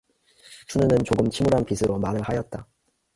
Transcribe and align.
춘우는 0.65 1.03
조금 1.05 1.29
침울한 1.29 1.63
빛으로 1.63 1.99
말을 1.99 2.23
하였다. 2.23 2.67